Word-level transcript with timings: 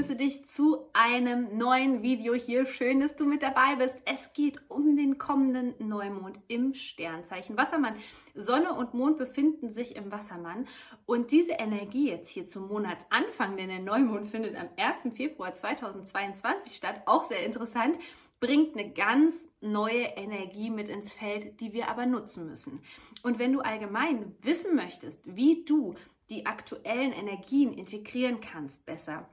Begrüße 0.00 0.16
dich 0.16 0.46
zu 0.46 0.86
einem 0.94 1.58
neuen 1.58 2.02
Video 2.02 2.32
hier. 2.32 2.64
Schön, 2.64 3.00
dass 3.00 3.16
du 3.16 3.26
mit 3.26 3.42
dabei 3.42 3.76
bist. 3.76 3.94
Es 4.06 4.32
geht 4.32 4.58
um 4.70 4.96
den 4.96 5.18
kommenden 5.18 5.74
Neumond 5.78 6.38
im 6.48 6.72
Sternzeichen 6.72 7.58
Wassermann. 7.58 7.96
Sonne 8.34 8.72
und 8.72 8.94
Mond 8.94 9.18
befinden 9.18 9.68
sich 9.68 9.96
im 9.96 10.10
Wassermann 10.10 10.66
und 11.04 11.32
diese 11.32 11.52
Energie 11.52 12.08
jetzt 12.08 12.30
hier 12.30 12.46
zum 12.46 12.68
Monatsanfang, 12.68 13.58
denn 13.58 13.68
der 13.68 13.80
Neumond 13.80 14.26
findet 14.26 14.56
am 14.56 14.70
1. 14.78 15.14
Februar 15.14 15.52
2022 15.52 16.74
statt, 16.74 17.02
auch 17.04 17.26
sehr 17.26 17.44
interessant, 17.44 17.98
bringt 18.40 18.78
eine 18.78 18.90
ganz 18.94 19.50
neue 19.60 20.04
Energie 20.16 20.70
mit 20.70 20.88
ins 20.88 21.12
Feld, 21.12 21.60
die 21.60 21.74
wir 21.74 21.90
aber 21.90 22.06
nutzen 22.06 22.46
müssen. 22.46 22.80
Und 23.22 23.38
wenn 23.38 23.52
du 23.52 23.60
allgemein 23.60 24.34
wissen 24.40 24.74
möchtest, 24.74 25.36
wie 25.36 25.62
du 25.66 25.94
die 26.30 26.46
aktuellen 26.46 27.12
Energien 27.12 27.74
integrieren 27.74 28.40
kannst 28.40 28.86
besser, 28.86 29.28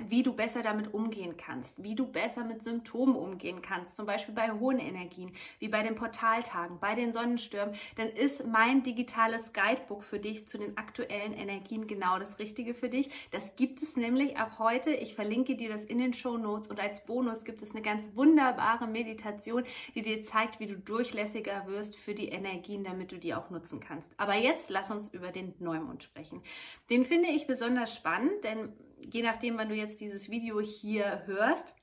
wie 0.00 0.24
du 0.24 0.32
besser 0.32 0.62
damit 0.62 0.92
umgehen 0.92 1.36
kannst, 1.36 1.82
wie 1.82 1.94
du 1.94 2.06
besser 2.06 2.44
mit 2.44 2.62
Symptomen 2.62 3.14
umgehen 3.14 3.62
kannst, 3.62 3.94
zum 3.94 4.06
Beispiel 4.06 4.34
bei 4.34 4.50
hohen 4.50 4.80
Energien, 4.80 5.32
wie 5.60 5.68
bei 5.68 5.82
den 5.82 5.94
Portaltagen, 5.94 6.80
bei 6.80 6.96
den 6.96 7.12
Sonnenstürmen, 7.12 7.74
dann 7.96 8.08
ist 8.08 8.44
mein 8.44 8.82
digitales 8.82 9.52
Guidebook 9.52 10.02
für 10.02 10.18
dich 10.18 10.48
zu 10.48 10.58
den 10.58 10.76
aktuellen 10.76 11.32
Energien 11.32 11.86
genau 11.86 12.18
das 12.18 12.40
Richtige 12.40 12.74
für 12.74 12.88
dich. 12.88 13.08
Das 13.30 13.54
gibt 13.54 13.82
es 13.82 13.96
nämlich 13.96 14.36
ab 14.36 14.58
heute. 14.58 14.90
Ich 14.90 15.14
verlinke 15.14 15.54
dir 15.54 15.68
das 15.68 15.84
in 15.84 15.98
den 15.98 16.12
Show 16.12 16.38
Notes 16.38 16.68
und 16.68 16.80
als 16.80 17.04
Bonus 17.06 17.44
gibt 17.44 17.62
es 17.62 17.70
eine 17.70 17.82
ganz 17.82 18.08
wunderbare 18.14 18.88
Meditation, 18.88 19.62
die 19.94 20.02
dir 20.02 20.22
zeigt, 20.22 20.58
wie 20.58 20.66
du 20.66 20.76
durchlässiger 20.76 21.66
wirst 21.66 21.96
für 21.96 22.14
die 22.14 22.28
Energien, 22.28 22.82
damit 22.82 23.12
du 23.12 23.16
die 23.16 23.34
auch 23.34 23.50
nutzen 23.50 23.78
kannst. 23.78 24.10
Aber 24.16 24.34
jetzt 24.34 24.70
lass 24.70 24.90
uns 24.90 25.06
über 25.08 25.30
den 25.30 25.54
Neumond 25.60 26.02
sprechen. 26.02 26.42
Den 26.90 27.04
finde 27.04 27.28
ich 27.28 27.46
besonders 27.46 27.94
spannend, 27.94 28.42
denn 28.42 28.72
je 29.12 29.22
nachdem, 29.22 29.56
wann 29.58 29.68
du 29.68 29.74
jetzt 29.74 30.00
dieses 30.00 30.30
Video 30.30 30.60
hier 30.60 31.22
hörst, 31.26 31.74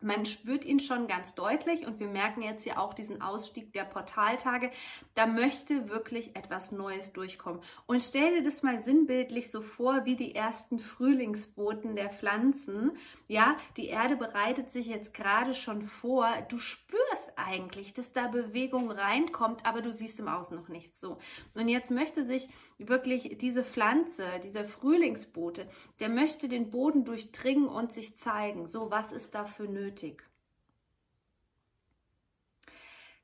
man 0.00 0.26
spürt 0.26 0.64
ihn 0.64 0.80
schon 0.80 1.06
ganz 1.06 1.34
deutlich 1.34 1.86
und 1.86 1.98
wir 1.98 2.08
merken 2.08 2.42
jetzt 2.42 2.64
hier 2.64 2.78
auch 2.78 2.92
diesen 2.92 3.22
Ausstieg 3.22 3.72
der 3.72 3.84
Portaltage. 3.84 4.70
Da 5.14 5.26
möchte 5.26 5.88
wirklich 5.88 6.36
etwas 6.36 6.72
Neues 6.72 7.12
durchkommen. 7.12 7.62
Und 7.86 8.02
stell 8.02 8.34
dir 8.34 8.42
das 8.42 8.62
mal 8.62 8.80
sinnbildlich 8.80 9.50
so 9.50 9.60
vor, 9.60 10.04
wie 10.04 10.16
die 10.16 10.34
ersten 10.34 10.78
Frühlingsboten 10.78 11.96
der 11.96 12.10
Pflanzen. 12.10 12.92
Ja, 13.28 13.56
die 13.76 13.86
Erde 13.86 14.16
bereitet 14.16 14.70
sich 14.70 14.86
jetzt 14.86 15.14
gerade 15.14 15.54
schon 15.54 15.82
vor. 15.82 16.28
Du 16.48 16.58
spürst 16.58 17.32
eigentlich, 17.36 17.94
dass 17.94 18.12
da 18.12 18.28
Bewegung 18.28 18.90
reinkommt, 18.90 19.64
aber 19.64 19.80
du 19.80 19.92
siehst 19.92 20.20
im 20.20 20.28
Außen 20.28 20.56
noch 20.56 20.68
nicht 20.68 20.96
so. 20.96 21.18
Und 21.54 21.68
jetzt 21.68 21.90
möchte 21.90 22.24
sich 22.24 22.48
wirklich 22.78 23.38
diese 23.38 23.64
Pflanze, 23.64 24.26
dieser 24.42 24.64
Frühlingsbote, 24.64 25.66
der 26.00 26.10
möchte 26.10 26.48
den 26.48 26.70
Boden 26.70 27.04
durchdringen 27.04 27.68
und 27.68 27.92
sich 27.92 28.18
zeigen. 28.18 28.66
So, 28.66 28.90
was 28.90 29.12
ist 29.12 29.34
dafür 29.34 29.66
nötig? 29.66 29.83
Nötig. 29.84 30.22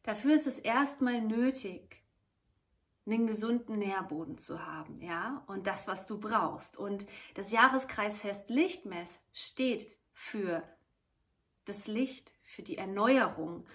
Dafür 0.02 0.34
ist 0.34 0.46
es 0.46 0.58
erstmal 0.58 1.20
nötig, 1.20 2.02
einen 3.06 3.26
gesunden 3.26 3.78
Nährboden 3.78 4.38
zu 4.38 4.64
haben, 4.64 5.00
ja, 5.00 5.42
und 5.46 5.66
das, 5.66 5.88
was 5.88 6.06
du 6.06 6.18
brauchst. 6.18 6.76
Und 6.76 7.06
das 7.34 7.50
Jahreskreisfest 7.50 8.48
Lichtmess 8.50 9.18
steht 9.32 9.90
für 10.12 10.62
das 11.64 11.86
Licht, 11.86 12.32
für 12.44 12.62
die 12.62 12.78
Erneuerung. 12.78 13.66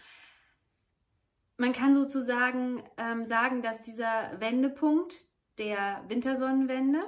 Man 1.58 1.74
kann 1.74 1.96
sozusagen 1.96 2.84
ähm, 2.98 3.26
sagen, 3.26 3.62
dass 3.62 3.82
dieser 3.82 4.40
Wendepunkt 4.40 5.26
der 5.58 6.04
Wintersonnenwende 6.08 7.04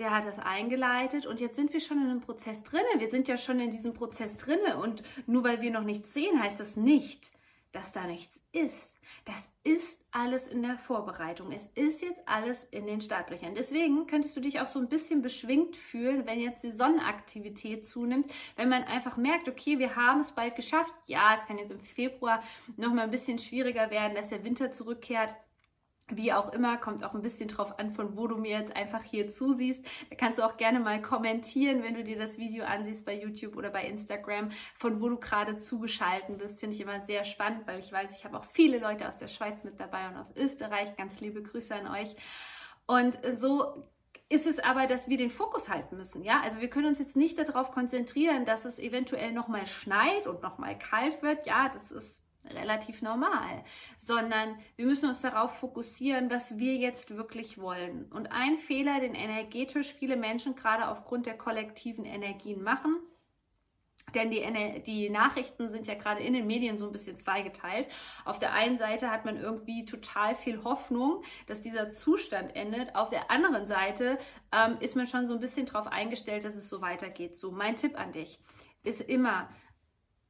der 0.00 0.10
hat 0.10 0.26
das 0.26 0.38
eingeleitet 0.38 1.26
und 1.26 1.40
jetzt 1.40 1.56
sind 1.56 1.72
wir 1.74 1.80
schon 1.80 1.98
in 1.98 2.10
einem 2.10 2.20
Prozess 2.22 2.64
drinne. 2.64 2.88
Wir 2.96 3.10
sind 3.10 3.28
ja 3.28 3.36
schon 3.36 3.60
in 3.60 3.70
diesem 3.70 3.92
Prozess 3.92 4.38
drinne 4.38 4.78
und 4.78 5.02
nur 5.26 5.44
weil 5.44 5.60
wir 5.60 5.70
noch 5.70 5.84
nichts 5.84 6.14
sehen, 6.14 6.42
heißt 6.42 6.58
das 6.58 6.76
nicht, 6.76 7.30
dass 7.70 7.92
da 7.92 8.06
nichts 8.06 8.40
ist. 8.50 8.98
Das 9.26 9.50
ist 9.62 10.02
alles 10.10 10.46
in 10.46 10.62
der 10.62 10.78
Vorbereitung. 10.78 11.52
Es 11.52 11.66
ist 11.74 12.00
jetzt 12.00 12.20
alles 12.26 12.64
in 12.70 12.86
den 12.86 13.02
Startlöchern. 13.02 13.54
Deswegen 13.54 14.06
könntest 14.06 14.34
du 14.34 14.40
dich 14.40 14.60
auch 14.60 14.66
so 14.66 14.78
ein 14.78 14.88
bisschen 14.88 15.20
beschwingt 15.20 15.76
fühlen, 15.76 16.26
wenn 16.26 16.40
jetzt 16.40 16.64
die 16.64 16.72
Sonnenaktivität 16.72 17.86
zunimmt, 17.86 18.26
wenn 18.56 18.70
man 18.70 18.84
einfach 18.84 19.18
merkt, 19.18 19.48
okay, 19.50 19.78
wir 19.78 19.96
haben 19.96 20.20
es 20.20 20.32
bald 20.32 20.56
geschafft. 20.56 20.94
Ja, 21.06 21.34
es 21.36 21.46
kann 21.46 21.58
jetzt 21.58 21.72
im 21.72 21.80
Februar 21.80 22.42
noch 22.78 22.94
mal 22.94 23.02
ein 23.02 23.10
bisschen 23.10 23.38
schwieriger 23.38 23.90
werden, 23.90 24.14
dass 24.14 24.28
der 24.28 24.44
Winter 24.44 24.70
zurückkehrt. 24.70 25.34
Wie 26.12 26.32
auch 26.32 26.52
immer, 26.52 26.76
kommt 26.76 27.04
auch 27.04 27.14
ein 27.14 27.22
bisschen 27.22 27.48
drauf 27.48 27.78
an, 27.78 27.92
von 27.92 28.16
wo 28.16 28.26
du 28.26 28.36
mir 28.36 28.58
jetzt 28.58 28.74
einfach 28.74 29.02
hier 29.02 29.28
zusiehst. 29.28 29.84
Da 30.10 30.16
kannst 30.16 30.38
du 30.38 30.42
auch 30.42 30.56
gerne 30.56 30.80
mal 30.80 31.00
kommentieren, 31.00 31.82
wenn 31.82 31.94
du 31.94 32.02
dir 32.02 32.18
das 32.18 32.38
Video 32.38 32.64
ansiehst 32.64 33.04
bei 33.04 33.14
YouTube 33.14 33.56
oder 33.56 33.70
bei 33.70 33.84
Instagram, 33.84 34.50
von 34.76 35.00
wo 35.00 35.08
du 35.08 35.18
gerade 35.18 35.58
zugeschalten 35.58 36.38
bist. 36.38 36.60
Finde 36.60 36.74
ich 36.74 36.82
immer 36.82 37.00
sehr 37.00 37.24
spannend, 37.24 37.66
weil 37.66 37.78
ich 37.78 37.92
weiß, 37.92 38.16
ich 38.16 38.24
habe 38.24 38.38
auch 38.38 38.44
viele 38.44 38.78
Leute 38.78 39.08
aus 39.08 39.18
der 39.18 39.28
Schweiz 39.28 39.64
mit 39.64 39.78
dabei 39.78 40.08
und 40.08 40.16
aus 40.16 40.34
Österreich. 40.36 40.96
Ganz 40.96 41.20
liebe 41.20 41.42
Grüße 41.42 41.74
an 41.74 41.88
euch. 41.88 42.16
Und 42.86 43.18
so 43.36 43.84
ist 44.28 44.46
es 44.46 44.60
aber, 44.60 44.86
dass 44.86 45.08
wir 45.08 45.16
den 45.16 45.30
Fokus 45.30 45.68
halten 45.68 45.96
müssen. 45.96 46.22
Ja, 46.22 46.40
also 46.40 46.60
wir 46.60 46.70
können 46.70 46.86
uns 46.86 47.00
jetzt 47.00 47.16
nicht 47.16 47.38
darauf 47.38 47.72
konzentrieren, 47.72 48.44
dass 48.44 48.64
es 48.64 48.78
eventuell 48.78 49.32
nochmal 49.32 49.66
schneit 49.66 50.26
und 50.26 50.40
nochmal 50.42 50.78
kalt 50.78 51.22
wird. 51.22 51.46
Ja, 51.46 51.68
das 51.68 51.90
ist 51.90 52.22
relativ 52.44 53.02
normal, 53.02 53.64
sondern 53.98 54.56
wir 54.76 54.86
müssen 54.86 55.08
uns 55.08 55.20
darauf 55.20 55.58
fokussieren, 55.58 56.30
was 56.30 56.58
wir 56.58 56.76
jetzt 56.76 57.16
wirklich 57.16 57.58
wollen. 57.58 58.06
Und 58.10 58.32
ein 58.32 58.56
Fehler, 58.56 59.00
den 59.00 59.14
energetisch 59.14 59.92
viele 59.92 60.16
Menschen 60.16 60.54
gerade 60.54 60.88
aufgrund 60.88 61.26
der 61.26 61.36
kollektiven 61.36 62.04
Energien 62.04 62.62
machen, 62.62 62.96
denn 64.14 64.30
die, 64.30 64.82
die, 64.84 65.10
Nachrichten 65.10 65.68
sind 65.68 65.86
ja 65.86 65.94
gerade 65.94 66.20
in 66.20 66.32
den 66.32 66.46
Medien 66.46 66.76
so 66.76 66.86
ein 66.86 66.92
bisschen 66.92 67.16
zweigeteilt. 67.16 67.88
Auf 68.24 68.38
der 68.38 68.52
einen 68.52 68.78
Seite 68.78 69.10
hat 69.10 69.24
man 69.24 69.36
irgendwie 69.36 69.84
total 69.84 70.34
viel 70.34 70.64
Hoffnung, 70.64 71.22
dass 71.46 71.60
dieser 71.60 71.90
Zustand 71.92 72.56
endet. 72.56 72.96
Auf 72.96 73.10
der 73.10 73.30
anderen 73.30 73.66
Seite 73.66 74.18
ähm, 74.52 74.78
ist 74.80 74.96
man 74.96 75.06
schon 75.06 75.28
so 75.28 75.34
ein 75.34 75.40
bisschen 75.40 75.66
darauf 75.66 75.86
eingestellt, 75.86 76.44
dass 76.44 76.56
es 76.56 76.68
so 76.68 76.80
weitergeht. 76.80 77.36
So, 77.36 77.52
mein 77.52 77.76
Tipp 77.76 77.98
an 77.98 78.12
dich 78.12 78.40
ist 78.82 79.00
immer, 79.00 79.48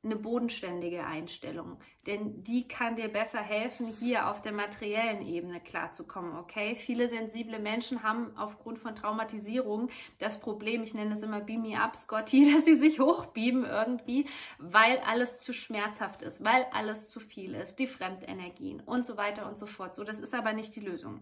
eine 0.03 0.17
bodenständige 0.17 1.05
Einstellung, 1.05 1.79
denn 2.07 2.43
die 2.43 2.67
kann 2.67 2.97
dir 2.97 3.09
besser 3.09 3.41
helfen, 3.41 3.87
hier 3.87 4.31
auf 4.31 4.41
der 4.41 4.53
materiellen 4.53 5.27
Ebene 5.27 5.61
klarzukommen, 5.61 6.39
okay? 6.39 6.75
Viele 6.75 7.09
sensible 7.09 7.59
Menschen 7.59 8.03
haben 8.03 8.35
aufgrund 8.37 8.79
von 8.79 8.95
Traumatisierung 8.95 9.91
das 10.19 10.41
Problem, 10.41 10.83
ich 10.83 10.95
nenne 10.95 11.13
es 11.13 11.23
immer 11.23 11.41
Beam 11.41 11.63
Me 11.63 11.79
Up, 11.79 11.97
Scotty, 11.97 12.51
dass 12.55 12.65
sie 12.65 12.77
sich 12.77 12.99
hochbeamen 12.99 13.67
irgendwie, 13.67 14.27
weil 14.59 14.99
alles 15.01 15.39
zu 15.41 15.53
schmerzhaft 15.53 16.23
ist, 16.23 16.43
weil 16.43 16.67
alles 16.73 17.09
zu 17.09 17.21
viel 17.21 17.55
ist, 17.55 17.79
die 17.79 17.87
Fremdenergien 17.87 18.81
und 18.81 19.05
so 19.05 19.19
weiter 19.19 19.47
und 19.49 19.59
so 19.59 19.67
fort. 19.67 19.95
So, 19.95 20.03
das 20.03 20.19
ist 20.19 20.35
aber 20.35 20.55
nicht 20.55 20.75
die 20.77 20.81
Lösung. 20.81 21.21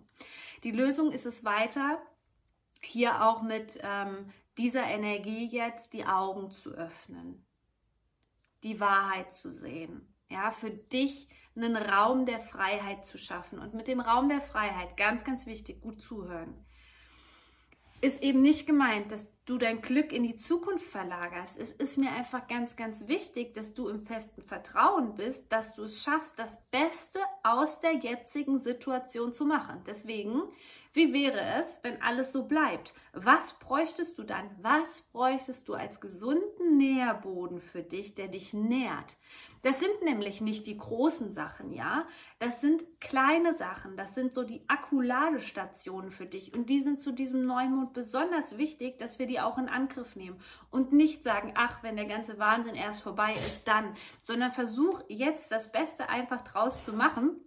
Die 0.62 0.72
Lösung 0.72 1.10
ist 1.10 1.26
es 1.26 1.44
weiter, 1.44 2.00
hier 2.80 3.24
auch 3.24 3.42
mit 3.42 3.80
ähm, 3.82 4.32
dieser 4.56 4.84
Energie 4.84 5.48
jetzt 5.48 5.94
die 5.94 6.04
Augen 6.04 6.52
zu 6.52 6.70
öffnen 6.70 7.44
die 8.62 8.80
Wahrheit 8.80 9.32
zu 9.32 9.50
sehen. 9.50 10.14
Ja, 10.30 10.50
für 10.50 10.70
dich 10.70 11.28
einen 11.56 11.76
Raum 11.76 12.26
der 12.26 12.40
Freiheit 12.40 13.06
zu 13.06 13.18
schaffen. 13.18 13.58
Und 13.58 13.74
mit 13.74 13.88
dem 13.88 14.00
Raum 14.00 14.28
der 14.28 14.40
Freiheit, 14.40 14.96
ganz, 14.96 15.24
ganz 15.24 15.46
wichtig, 15.46 15.80
gut 15.80 16.00
zuhören, 16.00 16.54
ist 18.00 18.22
eben 18.22 18.40
nicht 18.40 18.66
gemeint, 18.66 19.10
dass 19.10 19.28
du 19.44 19.58
dein 19.58 19.80
Glück 19.80 20.12
in 20.12 20.22
die 20.22 20.36
Zukunft 20.36 20.86
verlagerst. 20.86 21.58
Es 21.58 21.72
ist 21.72 21.96
mir 21.98 22.12
einfach 22.12 22.46
ganz, 22.46 22.76
ganz 22.76 23.08
wichtig, 23.08 23.54
dass 23.54 23.74
du 23.74 23.88
im 23.88 24.00
festen 24.00 24.42
Vertrauen 24.42 25.16
bist, 25.16 25.50
dass 25.50 25.74
du 25.74 25.84
es 25.84 26.02
schaffst, 26.02 26.38
das 26.38 26.62
Beste 26.70 27.18
aus 27.42 27.80
der 27.80 27.94
jetzigen 27.96 28.60
Situation 28.60 29.34
zu 29.34 29.44
machen. 29.44 29.82
Deswegen 29.84 30.42
wie 30.92 31.12
wäre 31.12 31.40
es, 31.60 31.80
wenn 31.82 32.00
alles 32.02 32.32
so 32.32 32.44
bleibt? 32.44 32.94
Was 33.12 33.52
bräuchtest 33.58 34.18
du 34.18 34.22
dann? 34.22 34.50
Was 34.60 35.02
bräuchtest 35.12 35.68
du 35.68 35.74
als 35.74 36.00
gesunden 36.00 36.76
Nährboden 36.76 37.60
für 37.60 37.82
dich, 37.82 38.14
der 38.14 38.28
dich 38.28 38.54
nährt? 38.54 39.16
Das 39.62 39.80
sind 39.80 40.02
nämlich 40.02 40.40
nicht 40.40 40.66
die 40.66 40.78
großen 40.78 41.32
Sachen, 41.32 41.72
ja? 41.72 42.06
Das 42.38 42.60
sind 42.60 42.84
kleine 43.00 43.54
Sachen. 43.54 43.96
Das 43.96 44.14
sind 44.14 44.32
so 44.32 44.44
die 44.44 44.62
Akkuladestationen 44.68 46.10
für 46.10 46.26
dich. 46.26 46.54
Und 46.56 46.70
die 46.70 46.80
sind 46.80 47.00
zu 47.00 47.12
diesem 47.12 47.44
Neumond 47.44 47.92
besonders 47.92 48.56
wichtig, 48.56 48.98
dass 48.98 49.18
wir 49.18 49.26
die 49.26 49.40
auch 49.40 49.58
in 49.58 49.68
Angriff 49.68 50.16
nehmen 50.16 50.40
und 50.70 50.92
nicht 50.92 51.22
sagen, 51.22 51.52
ach, 51.56 51.82
wenn 51.82 51.96
der 51.96 52.06
ganze 52.06 52.38
Wahnsinn 52.38 52.76
erst 52.76 53.02
vorbei 53.02 53.32
ist, 53.32 53.66
dann, 53.66 53.94
sondern 54.22 54.52
versuch 54.52 55.02
jetzt 55.08 55.50
das 55.50 55.72
Beste 55.72 56.08
einfach 56.08 56.42
draus 56.42 56.84
zu 56.84 56.92
machen 56.92 57.40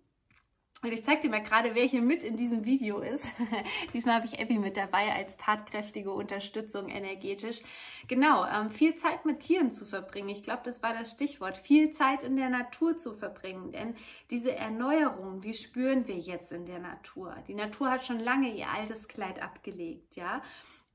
und 0.84 0.92
ich 0.92 1.04
zeige 1.04 1.22
dir 1.22 1.30
mal 1.30 1.44
gerade, 1.44 1.76
wer 1.76 1.86
hier 1.86 2.02
mit 2.02 2.24
in 2.24 2.38
diesem 2.38 2.66
Video 2.66 3.00
ist. 3.00 3.28
Diesmal 3.94 4.16
habe 4.16 4.26
ich 4.26 4.40
Abby 4.40 4.58
mit 4.58 4.78
dabei 4.78 5.14
als 5.14 5.38
tatkräftige 5.38 6.12
Unterstützung 6.12 6.90
energetisch. 6.90 7.62
Genau, 8.08 8.46
ähm, 8.46 8.72
viel 8.72 8.96
Zeit 8.96 9.24
mit 9.26 9.42
Tieren 9.42 9.72
zu 9.72 9.86
verbringen. 9.86 10.30
Ich 10.30 10.42
glaube, 10.42 10.62
das 10.66 10.82
war 10.82 10.94
das 10.94 11.12
Stichwort. 11.12 11.60
Viel 11.60 11.92
Zeit 11.92 12.24
in 12.24 12.36
der 12.36 12.50
Natur 12.50 12.98
zu 12.98 13.14
verbringen. 13.14 13.72
Denn 13.72 13.96
diese 14.32 14.56
Erneuerung, 14.56 15.42
die 15.42 15.54
spüren 15.54 16.08
wir 16.08 16.18
jetzt 16.18 16.52
in 16.52 16.66
der 16.66 16.80
Natur. 16.80 17.36
Die 17.48 17.56
Natur 17.56 17.92
hat 17.92 18.06
schon 18.06 18.20
lange 18.20 18.52
ihr 18.52 18.70
altes 18.70 19.08
Kleid 19.08 19.42
abgelegt, 19.42 20.16
ja. 20.16 20.42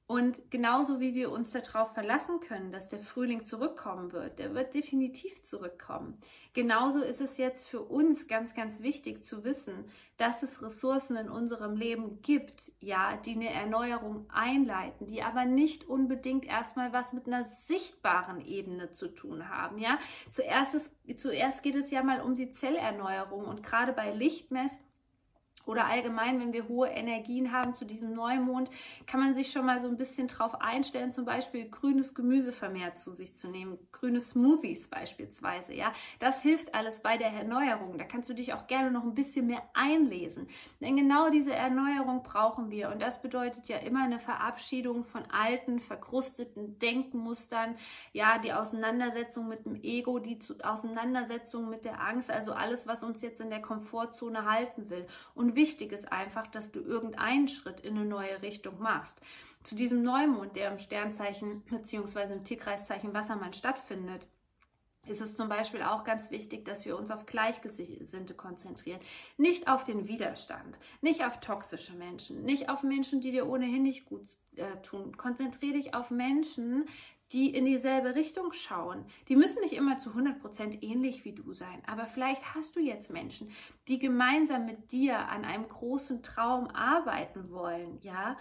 Und 0.08 0.53
genauso 0.53 1.00
wie 1.00 1.14
wir 1.14 1.32
uns 1.32 1.50
darauf 1.50 1.93
verlassen 1.93 2.38
können, 2.38 2.70
dass 2.70 2.87
der 2.87 3.00
Frühling 3.00 3.44
zurückkommen 3.44 4.12
wird, 4.12 4.38
der 4.38 4.55
wird 4.55 4.73
definitiv 4.73 5.43
zurückkommen. 5.43 6.17
Genauso 6.53 7.00
ist 7.00 7.20
es 7.20 7.38
jetzt 7.38 7.67
für 7.67 7.81
uns 7.81 8.29
ganz, 8.29 8.55
ganz 8.55 8.82
wichtig 8.82 9.25
zu 9.25 9.43
wissen, 9.43 9.85
dass 10.17 10.44
es 10.44 10.62
Ressourcen 10.62 11.17
in 11.17 11.29
unserem 11.29 11.75
Leben 11.75 12.23
gibt, 12.23 12.70
ja, 12.79 13.17
die 13.17 13.35
eine 13.35 13.53
Erneuerung 13.53 14.26
einleiten, 14.31 15.08
die 15.08 15.23
aber 15.23 15.44
nicht 15.44 15.88
unbedingt 15.88 16.44
erstmal 16.44 16.93
was 16.93 17.12
mit 17.12 17.26
einer 17.26 17.44
sichtbaren 17.44 18.41
Ebene 18.41 18.93
zu 18.93 19.08
tun 19.08 19.49
haben, 19.49 19.79
ja. 19.79 19.99
Zuerst, 20.31 20.76
ist, 20.76 20.93
zuerst 21.17 21.64
geht 21.64 21.75
es 21.75 21.91
ja 21.91 22.05
mal 22.05 22.20
um 22.20 22.37
die 22.37 22.53
Zellerneuerung 22.53 23.44
und 23.44 23.64
gerade 23.64 23.93
bei 23.93 24.12
Lichtmess 24.12 24.79
oder 25.66 25.86
allgemein, 25.86 26.40
wenn 26.40 26.52
wir 26.52 26.68
hohe 26.68 26.88
Energien 26.88 27.52
haben 27.52 27.74
zu 27.74 27.84
diesem 27.84 28.14
Neumond, 28.14 28.70
kann 29.06 29.20
man 29.20 29.34
sich 29.34 29.50
schon 29.50 29.66
mal 29.66 29.80
so 29.80 29.88
ein 29.88 29.96
bisschen 29.96 30.28
drauf 30.28 30.60
einstellen, 30.60 31.10
zum 31.10 31.24
Beispiel 31.24 31.68
grünes 31.68 32.14
Gemüse 32.14 32.52
vermehrt 32.52 32.98
zu 32.98 33.12
sich 33.12 33.34
zu 33.34 33.48
nehmen, 33.48 33.78
grüne 33.92 34.20
Smoothies 34.20 34.88
beispielsweise. 34.88 35.74
Ja, 35.74 35.92
das 36.18 36.40
hilft 36.42 36.74
alles 36.74 37.00
bei 37.00 37.16
der 37.16 37.32
Erneuerung. 37.32 37.98
Da 37.98 38.04
kannst 38.04 38.30
du 38.30 38.34
dich 38.34 38.54
auch 38.54 38.66
gerne 38.68 38.90
noch 38.90 39.02
ein 39.02 39.14
bisschen 39.14 39.46
mehr 39.46 39.62
einlesen, 39.74 40.46
denn 40.80 40.96
genau 40.96 41.30
diese 41.30 41.52
Erneuerung 41.52 42.22
brauchen 42.22 42.70
wir 42.70 42.90
und 42.90 43.02
das 43.02 43.20
bedeutet 43.20 43.69
ja 43.69 43.78
immer 43.78 44.04
eine 44.04 44.20
Verabschiedung 44.20 45.04
von 45.04 45.24
alten, 45.30 45.80
verkrusteten 45.80 46.78
Denkmustern, 46.78 47.76
ja, 48.12 48.38
die 48.38 48.52
Auseinandersetzung 48.52 49.48
mit 49.48 49.66
dem 49.66 49.74
Ego, 49.82 50.20
die 50.20 50.38
Auseinandersetzung 50.62 51.69
mit 51.69 51.84
der 51.84 52.00
Angst, 52.00 52.30
also 52.30 52.52
alles, 52.52 52.86
was 52.86 53.02
uns 53.02 53.20
jetzt 53.22 53.40
in 53.40 53.50
der 53.50 53.60
Komfortzone 53.60 54.44
halten 54.44 54.90
will 54.90 55.06
und 55.34 55.56
wichtig 55.56 55.93
ist 55.93 56.12
einfach, 56.12 56.47
dass 56.47 56.70
du 56.70 56.81
irgendeinen 56.81 57.49
Schritt 57.49 57.81
in 57.81 57.97
eine 57.97 58.06
neue 58.06 58.43
Richtung 58.43 58.79
machst. 58.79 59.20
Zu 59.64 59.75
diesem 59.75 60.05
Neumond, 60.05 60.55
der 60.55 60.70
im 60.70 60.79
Sternzeichen 60.79 61.62
bzw. 61.62 62.35
im 62.35 62.44
Tierkreiszeichen 62.44 63.12
Wassermann 63.14 63.53
stattfindet, 63.53 64.29
ist 65.06 65.20
es 65.20 65.35
zum 65.35 65.49
Beispiel 65.49 65.82
auch 65.82 66.05
ganz 66.05 66.31
wichtig, 66.31 66.64
dass 66.64 66.85
wir 66.85 66.97
uns 66.97 67.11
auf 67.11 67.26
Gleichgesinnte 67.26 68.35
konzentrieren. 68.35 69.00
Nicht 69.37 69.69
auf 69.69 69.85
den 69.85 70.08
Widerstand, 70.08 70.79
nicht 71.00 71.25
auf 71.25 71.41
toxische 71.41 71.94
Menschen, 71.94 72.43
nicht 72.43 72.69
auf 72.69 72.82
Menschen, 72.82 73.20
die 73.20 73.31
dir 73.31 73.49
ohnehin 73.49 73.82
nicht 73.82 74.06
gut 74.06 74.37
äh, 74.56 74.76
tun. 74.82 75.17
Konzentriere 75.17 75.75
dich 75.75 75.94
auf 75.94 76.11
Menschen, 76.11 76.87
die 77.32 77.50
in 77.55 77.64
dieselbe 77.64 78.14
Richtung 78.14 78.52
schauen. 78.52 79.05
Die 79.28 79.37
müssen 79.37 79.62
nicht 79.62 79.75
immer 79.75 79.99
zu 79.99 80.11
100% 80.11 80.82
ähnlich 80.82 81.25
wie 81.25 81.34
du 81.34 81.52
sein, 81.52 81.82
aber 81.87 82.06
vielleicht 82.06 82.55
hast 82.55 82.76
du 82.76 82.81
jetzt 82.81 83.11
Menschen, 83.11 83.50
die 83.88 83.99
gemeinsam 83.99 84.67
mit 84.67 84.93
dir 84.93 85.19
an 85.28 85.44
einem 85.44 85.69
großen 85.69 86.23
Traum 86.23 86.69
arbeiten 86.69 87.50
wollen, 87.50 87.99
ja? 88.02 88.37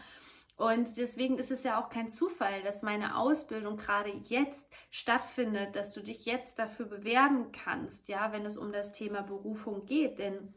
Und 0.57 0.95
deswegen 0.95 1.37
ist 1.37 1.51
es 1.51 1.63
ja 1.63 1.81
auch 1.81 1.89
kein 1.89 2.09
Zufall, 2.09 2.63
dass 2.63 2.81
meine 2.81 3.17
Ausbildung 3.17 3.75
gerade 3.75 4.11
jetzt 4.23 4.69
stattfindet, 4.89 5.75
dass 5.75 5.91
du 5.91 6.01
dich 6.01 6.25
jetzt 6.25 6.59
dafür 6.59 6.85
bewerben 6.85 7.51
kannst, 7.51 8.07
ja, 8.07 8.31
wenn 8.31 8.45
es 8.45 8.57
um 8.57 8.71
das 8.71 8.93
Thema 8.93 9.21
Berufung 9.21 9.85
geht, 9.85 10.17
denn 10.17 10.53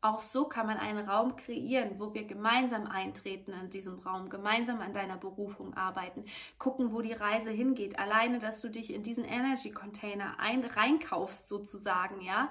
auch 0.00 0.20
so 0.20 0.46
kann 0.46 0.66
man 0.66 0.78
einen 0.78 1.08
Raum 1.08 1.36
kreieren, 1.36 1.98
wo 1.98 2.14
wir 2.14 2.24
gemeinsam 2.24 2.86
eintreten 2.86 3.52
in 3.52 3.70
diesem 3.70 3.98
Raum, 3.98 4.28
gemeinsam 4.28 4.80
an 4.80 4.92
deiner 4.92 5.16
Berufung 5.16 5.74
arbeiten, 5.74 6.24
gucken, 6.58 6.92
wo 6.92 7.00
die 7.00 7.12
Reise 7.12 7.50
hingeht. 7.50 7.98
Alleine, 7.98 8.38
dass 8.38 8.60
du 8.60 8.68
dich 8.68 8.92
in 8.92 9.02
diesen 9.02 9.24
Energy 9.24 9.70
Container 9.70 10.38
ein, 10.38 10.64
reinkaufst, 10.64 11.48
sozusagen, 11.48 12.20
ja, 12.20 12.48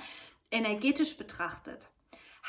energetisch 0.51 1.17
betrachtet 1.17 1.89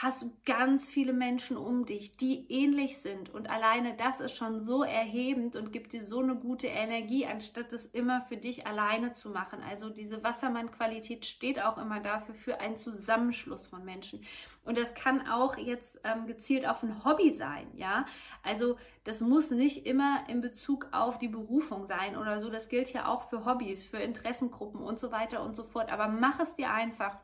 hast 0.03 0.23
du 0.23 0.31
ganz 0.45 0.91
viele 0.91 1.15
Menschen 1.15 1.57
um 1.57 1.87
dich, 1.87 2.13
die 2.13 2.45
ähnlich 2.53 2.99
sind. 2.99 3.33
Und 3.33 3.49
alleine 3.49 3.95
das 3.97 4.21
ist 4.21 4.37
schon 4.37 4.61
so 4.61 4.83
erhebend 4.83 5.57
und 5.57 5.73
gibt 5.73 5.95
dir 5.95 6.05
so 6.05 6.21
eine 6.21 6.37
gute 6.37 6.67
Energie, 6.67 7.25
anstatt 7.25 7.73
es 7.73 7.87
immer 7.87 8.21
für 8.21 8.37
dich 8.37 8.67
alleine 8.67 9.15
zu 9.15 9.31
machen. 9.31 9.61
Also 9.67 9.89
diese 9.89 10.23
Wassermann-Qualität 10.23 11.25
steht 11.25 11.63
auch 11.63 11.79
immer 11.79 12.01
dafür, 12.01 12.35
für 12.35 12.61
einen 12.61 12.77
Zusammenschluss 12.77 13.69
von 13.69 13.87
Menschen. 13.87 14.21
Und 14.67 14.77
das 14.77 14.93
kann 14.93 15.27
auch 15.29 15.57
jetzt 15.57 15.99
ähm, 16.05 16.27
gezielt 16.27 16.69
auf 16.69 16.83
ein 16.83 17.03
Hobby 17.03 17.33
sein, 17.33 17.67
ja. 17.75 18.05
Also 18.43 18.77
das 19.05 19.23
muss 19.23 19.51
nicht 19.51 19.87
immer 19.87 20.25
in 20.29 20.43
Bezug 20.43 20.89
auf 20.93 21.17
die 21.17 21.29
Berufung 21.29 21.87
sein 21.87 22.19
oder 22.19 22.43
so. 22.43 22.51
Das 22.51 22.69
gilt 22.69 22.93
ja 22.93 23.09
auch 23.09 23.23
für 23.23 23.47
Hobbys, 23.47 23.85
für 23.85 23.99
Interessengruppen 23.99 24.83
und 24.83 24.99
so 24.99 25.11
weiter 25.11 25.43
und 25.43 25.57
so 25.57 25.65
fort. 25.65 25.91
Aber 25.91 26.09
mach 26.09 26.39
es 26.41 26.55
dir 26.55 26.71
einfach 26.71 27.17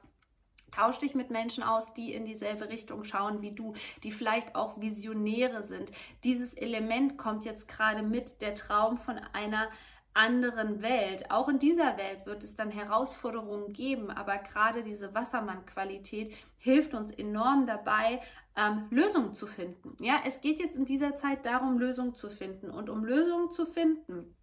Tausch 0.73 0.99
dich 0.99 1.15
mit 1.15 1.31
Menschen 1.31 1.63
aus, 1.63 1.93
die 1.95 2.13
in 2.13 2.25
dieselbe 2.25 2.69
Richtung 2.69 3.05
schauen 3.05 3.43
wie 3.43 3.53
du, 3.53 3.75
die 4.03 4.11
vielleicht 4.11 4.57
auch 4.57 4.81
Visionäre 4.81 5.63
sind. 5.63 5.93
Dieses 6.25 6.55
Element 6.55 7.19
kommt 7.19 7.45
jetzt 7.45 7.69
gerade 7.69 8.03
mit, 8.03 8.43
der 8.43 8.55
Traum 8.55 8.97
von 8.97 9.19
einer 9.33 9.69
anderen 10.15 10.83
Welt. 10.83 11.31
Auch 11.31 11.49
in 11.49 11.59
dieser 11.59 11.97
Welt 11.97 12.27
wird 12.27 12.45
es 12.45 12.55
dann 12.55 12.71
Herausforderungen 12.71 13.73
geben, 13.73 14.11
aber 14.11 14.39
gerade 14.39 14.83
diese 14.83 15.15
Wassermann-Qualität 15.15 16.35
hilft 16.59 16.95
uns 16.95 17.11
enorm 17.11 17.67
dabei, 17.67 18.21
ähm, 18.57 18.87
Lösungen 18.91 19.35
zu 19.35 19.47
finden. 19.47 19.97
Ja, 20.01 20.21
es 20.27 20.41
geht 20.41 20.59
jetzt 20.61 20.77
in 20.77 20.85
dieser 20.85 21.17
Zeit 21.17 21.47
darum, 21.47 21.79
Lösungen 21.79 22.15
zu 22.15 22.29
finden. 22.29 22.71
Und 22.71 22.91
um 22.91 23.05
Lösungen 23.05 23.51
zu 23.51 23.65
finden, 23.65 24.37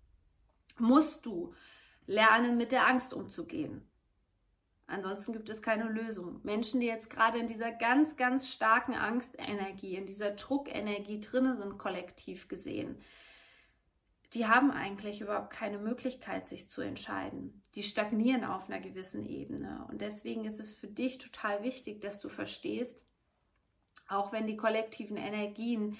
musst 0.80 1.26
du 1.26 1.54
lernen, 2.08 2.58
mit 2.58 2.72
der 2.72 2.88
Angst 2.88 3.14
umzugehen. 3.14 3.89
Ansonsten 4.90 5.34
gibt 5.34 5.50
es 5.50 5.62
keine 5.62 5.84
Lösung. 5.84 6.40
Menschen, 6.44 6.80
die 6.80 6.88
jetzt 6.88 7.10
gerade 7.10 7.38
in 7.38 7.48
dieser 7.48 7.72
ganz, 7.72 8.18
ganz 8.18 8.50
starken 8.50 8.96
Angstenergie, 8.96 9.96
in 9.96 10.08
dieser 10.08 10.32
Druckenergie 10.32 11.20
drin 11.20 11.56
sind, 11.56 11.78
kollektiv 11.78 12.48
gesehen, 12.48 12.98
die 14.34 14.48
haben 14.48 14.72
eigentlich 14.72 15.22
überhaupt 15.22 15.52
keine 15.52 15.78
Möglichkeit, 15.78 16.48
sich 16.48 16.70
zu 16.70 16.82
entscheiden. 16.82 17.64
Die 17.76 17.84
stagnieren 17.84 18.44
auf 18.44 18.70
einer 18.70 18.80
gewissen 18.80 19.26
Ebene. 19.26 19.86
Und 19.90 20.02
deswegen 20.02 20.46
ist 20.46 20.60
es 20.60 20.74
für 20.74 20.88
dich 20.88 21.18
total 21.20 21.64
wichtig, 21.64 22.02
dass 22.02 22.20
du 22.20 22.30
verstehst, 22.30 23.00
auch 24.08 24.32
wenn 24.32 24.48
die 24.48 24.58
kollektiven 24.58 25.18
Energien 25.18 25.98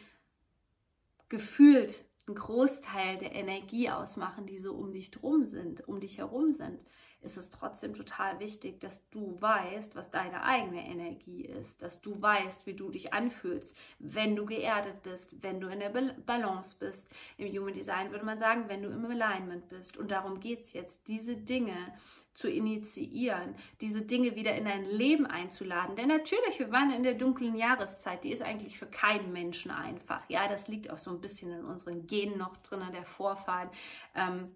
gefühlt 1.28 2.04
einen 2.28 2.36
Großteil 2.36 3.18
der 3.18 3.34
Energie 3.34 3.90
ausmachen, 3.90 4.48
die 4.48 4.58
so 4.58 4.74
um 4.74 4.92
dich 4.92 5.12
drum 5.12 5.46
sind, 5.46 5.88
um 5.88 6.00
dich 6.00 6.18
herum 6.18 6.52
sind, 6.52 6.86
ist 7.22 7.38
es 7.38 7.50
trotzdem 7.50 7.94
total 7.94 8.40
wichtig, 8.40 8.80
dass 8.80 9.08
du 9.10 9.40
weißt, 9.42 9.96
was 9.96 10.12
deine 10.12 10.44
eigene 10.44 10.86
Energie 10.88 11.42
ist, 11.42 11.82
dass 11.82 12.02
du 12.02 12.22
weißt, 12.22 12.66
wie 12.66 12.74
du 12.74 12.90
dich 12.90 13.14
anfühlst, 13.14 13.76
wenn 14.00 14.36
du 14.36 14.46
geerdet 14.46 15.04
bist, 15.04 15.36
wenn 15.42 15.60
du 15.60 15.68
in 15.68 15.80
der 15.80 15.90
Balance 15.90 16.78
bist. 16.80 17.10
Im 17.38 17.52
Human 17.52 17.74
Design 17.74 18.12
würde 18.12 18.26
man 18.26 18.38
sagen, 18.38 18.66
wenn 18.68 18.84
du 18.84 18.90
im 18.90 19.06
Alignment 19.06 19.68
bist. 19.70 19.98
Und 19.98 20.12
darum 20.12 20.40
geht 20.40 20.64
es 20.64 20.74
jetzt, 20.74 21.08
diese 21.08 21.36
Dinge 21.36 21.94
zu 22.34 22.50
initiieren, 22.50 23.56
diese 23.82 24.02
Dinge 24.02 24.36
wieder 24.36 24.56
in 24.56 24.64
dein 24.64 24.86
Leben 24.86 25.26
einzuladen. 25.26 25.98
Denn 25.98 26.08
natürlich, 26.08 26.58
wir 26.58 26.72
waren 26.72 26.92
in 26.92 27.04
der 27.04 27.16
dunklen 27.16 27.56
Jahreszeit, 27.56 28.24
die 28.24 28.32
ist 28.32 28.42
eigentlich 28.42 28.80
für 28.80 28.86
keinen 28.86 29.34
Menschen 29.34 29.72
einfach. 29.72 30.22
Ja, 30.30 30.48
das 30.48 30.70
liegt 30.70 30.90
auch 30.90 30.98
so 30.98 31.12
ein 31.12 31.20
bisschen 31.20 31.52
in 31.52 31.66
unseren 31.66 32.08
Genen 32.08 32.38
noch 32.38 32.56
drin, 32.58 32.82
der 32.94 33.04
Vorfahren. 33.04 33.70
Ähm, 34.16 34.56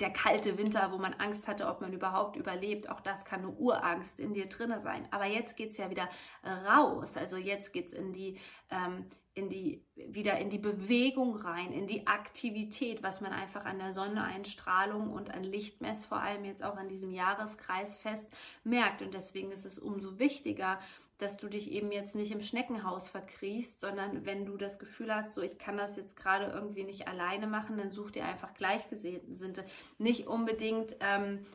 der 0.00 0.10
kalte 0.10 0.58
Winter, 0.58 0.90
wo 0.92 0.98
man 0.98 1.14
Angst 1.14 1.48
hatte, 1.48 1.66
ob 1.66 1.80
man 1.80 1.92
überhaupt 1.92 2.36
überlebt, 2.36 2.88
auch 2.88 3.00
das 3.00 3.24
kann 3.24 3.40
eine 3.40 3.50
Urangst 3.50 4.20
in 4.20 4.34
dir 4.34 4.46
drinne 4.46 4.80
sein. 4.80 5.08
Aber 5.10 5.26
jetzt 5.26 5.56
geht 5.56 5.72
es 5.72 5.78
ja 5.78 5.90
wieder 5.90 6.08
raus. 6.44 7.16
Also 7.16 7.36
jetzt 7.36 7.72
geht 7.72 7.88
es 7.88 7.92
in 7.92 8.12
die, 8.12 8.38
ähm, 8.70 9.06
in 9.34 9.48
die, 9.48 9.84
wieder 9.96 10.38
in 10.38 10.48
die 10.48 10.58
Bewegung 10.58 11.36
rein, 11.36 11.72
in 11.72 11.86
die 11.86 12.06
Aktivität, 12.06 13.02
was 13.02 13.20
man 13.20 13.32
einfach 13.32 13.64
an 13.64 13.78
der 13.78 13.92
Sonneneinstrahlung 13.92 15.10
und 15.10 15.34
an 15.34 15.42
Lichtmess, 15.42 16.04
vor 16.04 16.20
allem 16.20 16.44
jetzt 16.44 16.62
auch 16.62 16.76
an 16.76 16.88
diesem 16.88 17.10
Jahreskreisfest 17.10 18.28
merkt. 18.62 19.02
Und 19.02 19.14
deswegen 19.14 19.50
ist 19.50 19.66
es 19.66 19.78
umso 19.78 20.18
wichtiger, 20.18 20.78
dass 21.18 21.36
du 21.36 21.48
dich 21.48 21.70
eben 21.70 21.92
jetzt 21.92 22.14
nicht 22.14 22.32
im 22.32 22.40
Schneckenhaus 22.40 23.08
verkriechst, 23.08 23.80
sondern 23.80 24.26
wenn 24.26 24.46
du 24.46 24.56
das 24.56 24.78
Gefühl 24.78 25.14
hast, 25.14 25.34
so 25.34 25.42
ich 25.42 25.58
kann 25.58 25.76
das 25.76 25.96
jetzt 25.96 26.16
gerade 26.16 26.46
irgendwie 26.46 26.84
nicht 26.84 27.06
alleine 27.06 27.46
machen, 27.46 27.76
dann 27.76 27.92
such 27.92 28.10
dir 28.10 28.24
einfach 28.24 28.54
Gleichgesinnte. 28.54 29.64
Nicht 29.98 30.26
unbedingt 30.26 30.96
ähm, 31.00 31.46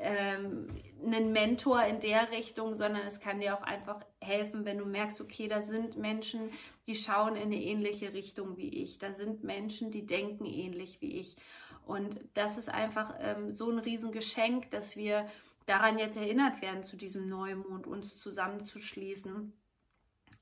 ähm, 0.00 0.68
einen 1.04 1.32
Mentor 1.32 1.82
in 1.84 2.00
der 2.00 2.30
Richtung, 2.30 2.74
sondern 2.74 3.06
es 3.06 3.20
kann 3.20 3.40
dir 3.40 3.56
auch 3.56 3.62
einfach 3.62 4.00
helfen, 4.20 4.64
wenn 4.64 4.78
du 4.78 4.84
merkst, 4.84 5.20
okay, 5.20 5.48
da 5.48 5.62
sind 5.62 5.96
Menschen, 5.96 6.50
die 6.86 6.94
schauen 6.94 7.36
in 7.36 7.44
eine 7.44 7.62
ähnliche 7.62 8.12
Richtung 8.12 8.56
wie 8.56 8.82
ich. 8.82 8.98
Da 8.98 9.12
sind 9.12 9.44
Menschen, 9.44 9.90
die 9.90 10.04
denken 10.04 10.44
ähnlich 10.44 11.00
wie 11.00 11.20
ich. 11.20 11.36
Und 11.86 12.20
das 12.34 12.58
ist 12.58 12.68
einfach 12.68 13.14
ähm, 13.20 13.52
so 13.52 13.70
ein 13.70 13.78
Riesengeschenk, 13.78 14.70
dass 14.72 14.96
wir 14.96 15.26
daran 15.66 15.98
jetzt 15.98 16.16
erinnert 16.16 16.62
werden, 16.62 16.82
zu 16.82 16.96
diesem 16.96 17.28
Neumond 17.28 17.86
uns 17.86 18.16
zusammenzuschließen 18.16 19.52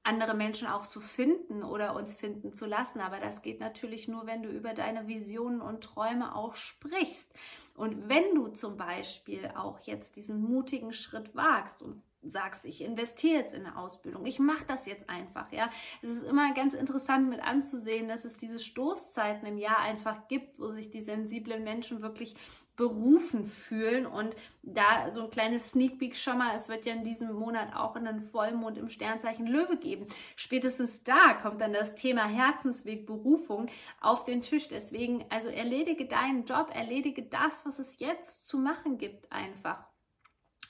andere 0.04 0.34
Menschen 0.34 0.68
auch 0.68 0.86
zu 0.86 1.00
finden 1.00 1.62
oder 1.62 1.96
uns 1.96 2.14
finden 2.14 2.52
zu 2.52 2.66
lassen. 2.66 3.00
Aber 3.00 3.18
das 3.18 3.42
geht 3.42 3.58
natürlich 3.58 4.06
nur, 4.06 4.26
wenn 4.26 4.42
du 4.42 4.50
über 4.50 4.74
deine 4.74 5.08
Visionen 5.08 5.60
und 5.60 5.82
Träume 5.82 6.34
auch 6.36 6.56
sprichst. 6.56 7.32
Und 7.74 8.08
wenn 8.08 8.34
du 8.34 8.48
zum 8.48 8.76
Beispiel 8.76 9.50
auch 9.56 9.80
jetzt 9.80 10.16
diesen 10.16 10.42
mutigen 10.42 10.92
Schritt 10.92 11.34
wagst 11.34 11.82
und 11.82 12.02
sagst, 12.22 12.64
ich 12.64 12.82
investiere 12.82 13.40
jetzt 13.40 13.54
in 13.54 13.66
eine 13.66 13.76
Ausbildung, 13.76 14.24
ich 14.24 14.38
mache 14.38 14.64
das 14.66 14.86
jetzt 14.86 15.10
einfach, 15.10 15.50
ja. 15.52 15.70
Es 16.00 16.10
ist 16.10 16.24
immer 16.24 16.54
ganz 16.54 16.72
interessant 16.72 17.28
mit 17.28 17.40
anzusehen, 17.40 18.08
dass 18.08 18.24
es 18.24 18.36
diese 18.36 18.58
Stoßzeiten 18.58 19.46
im 19.46 19.58
Jahr 19.58 19.78
einfach 19.78 20.28
gibt, 20.28 20.58
wo 20.58 20.68
sich 20.68 20.90
die 20.90 21.02
sensiblen 21.02 21.64
Menschen 21.64 22.00
wirklich 22.00 22.34
berufen 22.76 23.44
fühlen 23.44 24.04
und 24.06 24.34
da 24.62 25.10
so 25.10 25.24
ein 25.24 25.30
kleines 25.30 25.70
Sneak 25.70 25.98
Peek 25.98 26.16
schon 26.16 26.38
mal, 26.38 26.56
es 26.56 26.68
wird 26.68 26.86
ja 26.86 26.94
in 26.94 27.04
diesem 27.04 27.32
Monat 27.32 27.74
auch 27.74 27.94
einen 27.94 28.20
Vollmond 28.20 28.78
im 28.78 28.88
Sternzeichen 28.88 29.46
Löwe 29.46 29.76
geben. 29.76 30.06
Spätestens 30.36 31.04
da 31.04 31.34
kommt 31.34 31.60
dann 31.60 31.72
das 31.72 31.94
Thema 31.94 32.26
Herzensweg, 32.26 33.06
Berufung 33.06 33.66
auf 34.00 34.24
den 34.24 34.42
Tisch. 34.42 34.68
Deswegen, 34.68 35.24
also 35.30 35.48
erledige 35.48 36.06
deinen 36.06 36.44
Job, 36.44 36.70
erledige 36.74 37.22
das, 37.22 37.64
was 37.64 37.78
es 37.78 37.98
jetzt 38.00 38.48
zu 38.48 38.58
machen 38.58 38.98
gibt 38.98 39.30
einfach. 39.30 39.84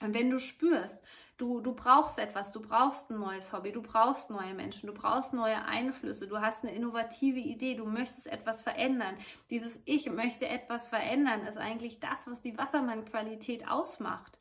Und 0.01 0.13
wenn 0.15 0.31
du 0.31 0.39
spürst, 0.39 1.01
Du, 1.37 1.61
du 1.61 1.75
brauchst 1.75 2.19
etwas, 2.19 2.53
du 2.53 2.61
brauchst 2.61 3.11
ein 3.11 3.19
neues 3.19 3.53
Hobby, 3.53 3.73
du 3.73 3.83
brauchst 3.83 4.31
neue 4.31 4.55
Menschen, 4.55 4.87
du 4.87 4.95
brauchst 4.95 5.33
neue 5.33 5.65
Einflüsse, 5.65 6.29
du 6.29 6.41
hast 6.41 6.63
eine 6.63 6.73
innovative 6.73 7.41
Idee, 7.41 7.75
du 7.75 7.87
möchtest 7.87 8.29
etwas 8.29 8.63
verändern. 8.63 9.17
Dieses 9.51 9.83
Ich 9.85 10.09
möchte 10.09 10.49
etwas 10.49 10.87
verändern 10.87 11.45
ist 11.45 11.59
eigentlich 11.59 11.99
das, 11.99 12.29
was 12.29 12.41
die 12.41 12.57
Wassermann-Qualität 12.57 13.69
ausmacht. 13.69 14.39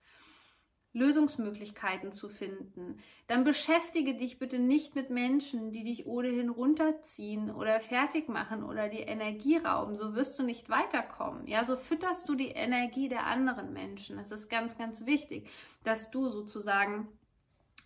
Lösungsmöglichkeiten 0.94 2.12
zu 2.12 2.30
finden, 2.30 3.00
dann 3.28 3.44
beschäftige 3.44 4.16
dich 4.16 4.38
bitte 4.38 4.60
nicht 4.60 4.96
mit 4.96 5.10
Menschen, 5.10 5.72
die 5.72 5.84
dich 5.84 6.06
ohnehin 6.06 6.50
runterziehen 6.50 7.52
oder 7.52 7.80
fertig 7.80 8.30
machen 8.30 8.64
oder 8.64 8.90
die 8.90 9.00
Energie 9.00 9.58
rauben. 9.58 9.96
So 9.96 10.16
wirst 10.16 10.38
du 10.38 10.44
nicht 10.44 10.70
weiterkommen. 10.70 11.48
Ja, 11.48 11.64
so 11.64 11.76
fütterst 11.76 12.30
du 12.30 12.36
die 12.36 12.50
Energie 12.50 13.10
der 13.10 13.26
anderen 13.26 13.74
Menschen. 13.74 14.18
Das 14.18 14.32
ist 14.32 14.50
ganz, 14.50 14.78
ganz 14.78 15.06
wichtig, 15.06 15.50
dass 15.84 16.12
du 16.12 16.30
sozusagen 16.30 17.08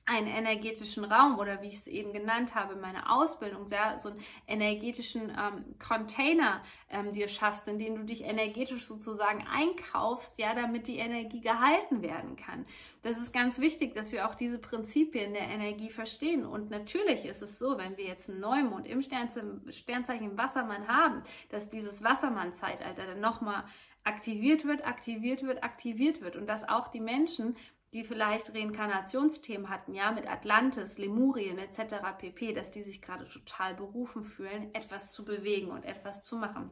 einen 0.08 0.28
energetischen 0.28 1.04
Raum 1.04 1.38
oder 1.38 1.62
wie 1.62 1.68
ich 1.68 1.76
es 1.76 1.88
eben 1.88 2.14
genannt 2.14 2.56
habe, 2.56 2.78
meine 2.78 3.12
Ausbildung, 3.12 3.68
ja, 3.68 4.00
so 4.00 4.10
einen 4.10 4.20
energetischen 4.48 5.30
ähm, 5.30 5.76
Container 5.80 6.64
ähm, 6.90 7.12
dir 7.12 7.28
schaffst, 7.28 7.68
in 7.68 7.78
den 7.78 7.96
du 7.96 8.04
dich 8.04 8.24
energetisch 8.24 8.86
sozusagen 8.86 9.46
einkaufst, 9.46 10.40
ja, 10.40 10.56
damit 10.56 10.88
die 10.88 10.98
Energie 10.98 11.42
gehalten 11.42 12.02
werden 12.02 12.38
kann. 12.38 12.66
Das 13.02 13.18
ist 13.18 13.34
ganz 13.34 13.60
wichtig, 13.60 13.96
dass 13.96 14.14
wir 14.14 14.28
auch 14.28 14.36
diese 14.36 14.60
Prinzipien 14.60 15.34
der 15.34 15.50
Energie 15.50 15.90
verstehen. 15.90 16.46
Und 16.46 16.70
natürlich 16.70 17.26
ist 17.26 17.42
es 17.42 17.60
so, 17.60 17.78
wenn 17.78 17.98
wir 17.98 18.06
jetzt 18.06 18.30
einen 18.30 18.40
Neumond 18.40 18.88
im 18.88 19.02
Sternzeichen 19.02 20.38
Wassermann 20.38 20.88
haben, 20.88 21.22
dass 21.50 21.70
dieses 21.70 22.02
Wassermann-Zeitalter 22.02 23.08
dann 23.08 23.20
nochmal 23.20 23.66
aktiviert 24.06 24.64
wird, 24.64 24.88
aktiviert 24.88 25.44
wird, 25.44 25.64
aktiviert 25.64 26.22
wird 26.22 26.38
und 26.38 26.48
dass 26.48 26.68
auch 26.68 26.88
die 26.88 27.02
Menschen 27.02 27.58
die 27.98 28.04
vielleicht 28.04 28.54
Reinkarnationsthemen 28.54 29.70
hatten, 29.72 29.96
ja, 29.96 30.12
mit 30.12 30.30
Atlantis, 30.30 31.00
Lemurien 31.00 31.58
etc. 31.58 31.96
pp., 32.20 32.54
dass 32.54 32.70
die 32.70 32.84
sich 32.84 33.02
gerade 33.02 33.28
total 33.28 33.74
berufen 33.74 34.24
fühlen, 34.24 34.70
etwas 34.76 35.10
zu 35.10 35.26
bewegen 35.26 35.72
und 35.72 35.84
etwas 35.84 36.24
zu 36.24 36.36
machen. 36.36 36.70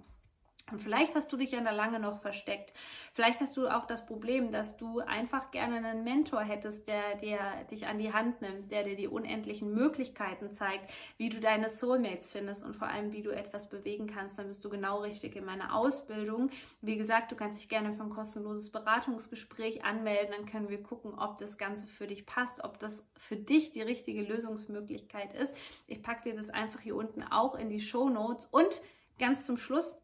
Und 0.71 0.81
vielleicht 0.81 1.13
hast 1.13 1.31
du 1.31 1.37
dich 1.37 1.51
ja 1.51 1.59
lange 1.59 1.99
noch 1.99 2.17
versteckt. 2.17 2.73
Vielleicht 3.13 3.39
hast 3.39 3.55
du 3.55 3.67
auch 3.67 3.85
das 3.85 4.03
Problem, 4.05 4.51
dass 4.51 4.77
du 4.77 4.99
einfach 4.99 5.51
gerne 5.51 5.77
einen 5.77 6.03
Mentor 6.03 6.41
hättest, 6.41 6.87
der 6.87 7.17
dir 7.17 7.39
dich 7.69 7.85
an 7.85 7.99
die 7.99 8.13
Hand 8.13 8.41
nimmt, 8.41 8.71
der 8.71 8.83
dir 8.83 8.95
die 8.95 9.07
unendlichen 9.07 9.71
Möglichkeiten 9.75 10.51
zeigt, 10.51 10.91
wie 11.17 11.29
du 11.29 11.39
deine 11.39 11.69
Soulmates 11.69 12.31
findest 12.31 12.63
und 12.63 12.75
vor 12.75 12.87
allem, 12.87 13.11
wie 13.11 13.21
du 13.21 13.29
etwas 13.29 13.69
bewegen 13.69 14.07
kannst. 14.07 14.39
Dann 14.39 14.47
bist 14.47 14.65
du 14.65 14.69
genau 14.69 15.01
richtig 15.01 15.35
in 15.35 15.45
meiner 15.45 15.75
Ausbildung. 15.75 16.49
Wie 16.81 16.97
gesagt, 16.97 17.31
du 17.31 17.35
kannst 17.35 17.61
dich 17.61 17.69
gerne 17.69 17.93
für 17.93 18.01
ein 18.01 18.09
kostenloses 18.09 18.71
Beratungsgespräch 18.71 19.85
anmelden. 19.85 20.33
Dann 20.35 20.47
können 20.47 20.69
wir 20.69 20.81
gucken, 20.81 21.13
ob 21.19 21.37
das 21.37 21.59
Ganze 21.59 21.85
für 21.85 22.07
dich 22.07 22.25
passt, 22.25 22.63
ob 22.63 22.79
das 22.79 23.07
für 23.15 23.35
dich 23.35 23.69
die 23.69 23.83
richtige 23.83 24.23
Lösungsmöglichkeit 24.23 25.31
ist. 25.35 25.53
Ich 25.85 26.01
packe 26.01 26.31
dir 26.31 26.35
das 26.35 26.49
einfach 26.49 26.79
hier 26.79 26.95
unten 26.95 27.21
auch 27.21 27.53
in 27.53 27.69
die 27.69 27.79
Show 27.79 28.09
Notes 28.09 28.47
und 28.49 28.81
ganz 29.19 29.45
zum 29.45 29.57
Schluss 29.57 29.95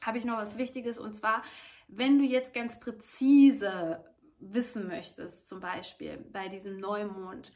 habe 0.00 0.18
ich 0.18 0.24
noch 0.24 0.36
was 0.36 0.58
Wichtiges 0.58 0.98
und 0.98 1.14
zwar, 1.14 1.42
wenn 1.88 2.18
du 2.18 2.24
jetzt 2.24 2.54
ganz 2.54 2.80
präzise 2.80 4.04
wissen 4.38 4.88
möchtest, 4.88 5.46
zum 5.46 5.60
Beispiel 5.60 6.18
bei 6.32 6.48
diesem 6.48 6.78
Neumond, 6.78 7.52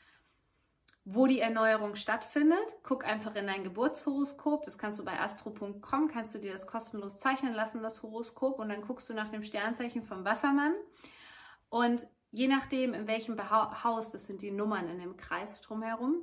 wo 1.05 1.29
die 1.29 1.41
Erneuerung 1.41 1.95
stattfindet, 1.95 2.67
guck 2.83 3.07
einfach 3.07 3.37
in 3.37 3.47
dein 3.47 3.63
Geburtshoroskop. 3.63 4.65
Das 4.65 4.77
kannst 4.77 4.99
du 4.99 5.05
bei 5.05 5.21
astro.com, 5.21 6.09
kannst 6.09 6.35
du 6.35 6.39
dir 6.41 6.53
das 6.53 6.67
kostenlos 6.67 7.17
zeichnen 7.17 7.55
lassen, 7.55 7.81
das 7.83 8.03
Horoskop, 8.03 8.59
und 8.59 8.69
dann 8.69 8.83
guckst 8.83 9.09
du 9.09 9.15
nach 9.15 9.29
dem 9.29 9.45
Sternzeichen 9.45 10.03
vom 10.03 10.25
Wassermann. 10.25 10.75
Und 11.69 12.07
je 12.33 12.49
nachdem, 12.49 12.93
in 12.93 13.07
welchem 13.07 13.37
Haus, 13.51 14.11
das 14.11 14.27
sind 14.27 14.43
die 14.43 14.51
Nummern 14.51 14.89
in 14.89 14.99
dem 14.99 15.17
Kreis 15.17 15.61
drumherum, 15.63 16.23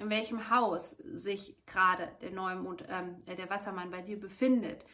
in 0.00 0.10
welchem 0.10 0.50
Haus 0.50 0.90
sich 0.90 1.56
gerade 1.64 2.10
der 2.20 2.32
Neumond, 2.32 2.84
ähm, 2.88 3.24
der 3.26 3.48
Wassermann 3.48 3.92
bei 3.92 4.02
dir 4.02 4.18
befindet, 4.18 4.84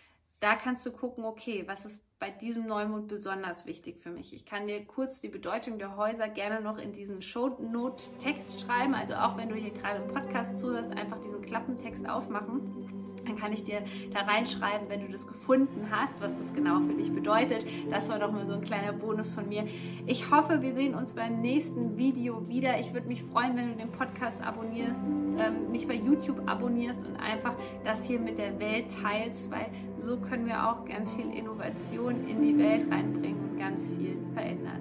da 0.40 0.56
kannst 0.56 0.84
du 0.86 0.92
gucken, 0.92 1.24
okay, 1.24 1.64
was 1.66 1.84
ist 1.84 2.02
bei 2.18 2.30
diesem 2.30 2.66
Neumond 2.66 3.08
besonders 3.08 3.64
wichtig 3.64 3.98
für 3.98 4.10
mich. 4.10 4.34
Ich 4.34 4.44
kann 4.44 4.66
dir 4.66 4.84
kurz 4.84 5.20
die 5.20 5.28
Bedeutung 5.28 5.78
der 5.78 5.96
Häuser 5.96 6.28
gerne 6.28 6.60
noch 6.60 6.76
in 6.76 6.92
diesen 6.92 7.22
Shownote-Text 7.22 8.60
schreiben. 8.60 8.94
Also 8.94 9.14
auch 9.14 9.38
wenn 9.38 9.48
du 9.48 9.54
hier 9.54 9.70
gerade 9.70 10.02
im 10.02 10.08
Podcast 10.08 10.58
zuhörst, 10.58 10.92
einfach 10.92 11.18
diesen 11.20 11.40
Klappentext 11.40 12.06
aufmachen. 12.06 12.99
Dann 13.30 13.38
kann 13.38 13.52
ich 13.52 13.62
dir 13.62 13.82
da 14.12 14.22
reinschreiben, 14.22 14.88
wenn 14.88 15.00
du 15.06 15.12
das 15.12 15.26
gefunden 15.26 15.88
hast, 15.90 16.20
was 16.20 16.36
das 16.38 16.52
genau 16.52 16.80
für 16.80 16.94
dich 16.94 17.12
bedeutet. 17.12 17.64
Das 17.88 18.08
war 18.08 18.18
doch 18.18 18.32
mal 18.32 18.44
so 18.44 18.54
ein 18.54 18.62
kleiner 18.62 18.92
Bonus 18.92 19.30
von 19.30 19.48
mir. 19.48 19.66
Ich 20.06 20.30
hoffe, 20.30 20.62
wir 20.62 20.74
sehen 20.74 20.94
uns 20.96 21.12
beim 21.12 21.40
nächsten 21.40 21.96
Video 21.96 22.48
wieder. 22.48 22.80
Ich 22.80 22.92
würde 22.92 23.06
mich 23.06 23.22
freuen, 23.22 23.56
wenn 23.56 23.68
du 23.68 23.76
den 23.76 23.92
Podcast 23.92 24.42
abonnierst, 24.42 24.98
ähm, 25.38 25.70
mich 25.70 25.86
bei 25.86 25.94
YouTube 25.94 26.42
abonnierst 26.46 27.06
und 27.06 27.16
einfach 27.16 27.54
das 27.84 28.04
hier 28.04 28.18
mit 28.18 28.36
der 28.38 28.58
Welt 28.58 28.86
teilst, 29.00 29.50
weil 29.52 29.66
so 29.96 30.18
können 30.18 30.46
wir 30.46 30.68
auch 30.68 30.84
ganz 30.84 31.12
viel 31.12 31.32
Innovation 31.32 32.26
in 32.26 32.42
die 32.42 32.58
Welt 32.58 32.90
reinbringen 32.90 33.50
und 33.50 33.58
ganz 33.58 33.86
viel 33.86 34.18
verändern. 34.34 34.79